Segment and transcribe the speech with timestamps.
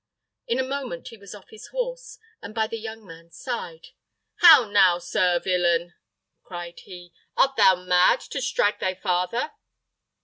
[0.47, 3.89] In a moment he was off his horse, and by the young man's side.
[4.37, 5.93] "How now, sir villain!"
[6.41, 9.51] cried he, "art thou mad, to strike thy father?"